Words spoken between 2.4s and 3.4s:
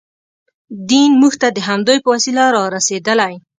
رارسېدلی.